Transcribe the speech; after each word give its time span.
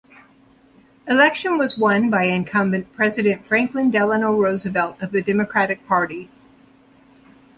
Election 1.07 1.59
was 1.59 1.77
won 1.77 2.09
by 2.09 2.23
incumbent 2.23 2.91
President 2.91 3.45
Franklin 3.45 3.91
Delano 3.91 4.35
Roosevelt 4.35 4.99
of 4.99 5.11
the 5.11 5.21
Democratic 5.21 5.85
Party. 5.85 6.27